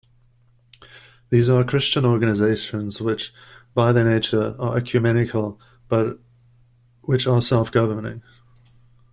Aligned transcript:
These 1.29 1.47
are 1.51 1.63
Christian 1.63 2.07
organizations 2.07 2.99
which, 3.01 3.31
by 3.75 3.91
their 3.91 4.03
nature, 4.05 4.55
are 4.57 4.75
ecumenical 4.77 5.59
but 5.89 6.17
which 7.03 7.27
are 7.27 7.39
self-governing. 7.39 8.23